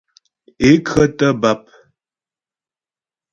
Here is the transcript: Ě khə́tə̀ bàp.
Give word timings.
Ě 0.67 0.69
khə́tə̀ 0.87 1.31
bàp. 1.41 1.61